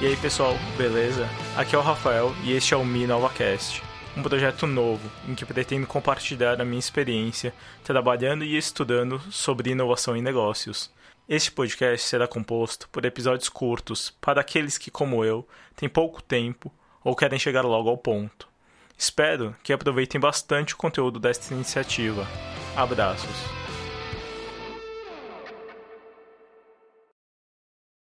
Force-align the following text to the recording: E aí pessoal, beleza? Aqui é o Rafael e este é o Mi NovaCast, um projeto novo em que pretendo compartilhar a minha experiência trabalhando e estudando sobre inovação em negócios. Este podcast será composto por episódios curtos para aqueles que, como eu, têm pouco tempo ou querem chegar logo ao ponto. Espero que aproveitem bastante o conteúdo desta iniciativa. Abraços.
E 0.00 0.06
aí 0.06 0.16
pessoal, 0.16 0.54
beleza? 0.76 1.28
Aqui 1.56 1.74
é 1.74 1.78
o 1.78 1.82
Rafael 1.82 2.34
e 2.42 2.52
este 2.52 2.74
é 2.74 2.76
o 2.76 2.84
Mi 2.84 3.06
NovaCast, 3.06 3.80
um 4.16 4.22
projeto 4.22 4.66
novo 4.66 5.08
em 5.28 5.34
que 5.34 5.46
pretendo 5.46 5.86
compartilhar 5.86 6.60
a 6.60 6.64
minha 6.64 6.80
experiência 6.80 7.54
trabalhando 7.84 8.44
e 8.44 8.56
estudando 8.56 9.20
sobre 9.30 9.70
inovação 9.70 10.16
em 10.16 10.20
negócios. 10.22 10.90
Este 11.28 11.50
podcast 11.50 12.06
será 12.06 12.26
composto 12.26 12.88
por 12.90 13.04
episódios 13.04 13.48
curtos 13.48 14.10
para 14.20 14.40
aqueles 14.40 14.76
que, 14.76 14.90
como 14.90 15.24
eu, 15.24 15.46
têm 15.76 15.88
pouco 15.88 16.20
tempo 16.20 16.72
ou 17.02 17.14
querem 17.14 17.38
chegar 17.38 17.62
logo 17.62 17.88
ao 17.88 17.96
ponto. 17.96 18.48
Espero 18.98 19.54
que 19.62 19.72
aproveitem 19.72 20.20
bastante 20.20 20.74
o 20.74 20.76
conteúdo 20.76 21.20
desta 21.20 21.54
iniciativa. 21.54 22.26
Abraços. 22.76 23.63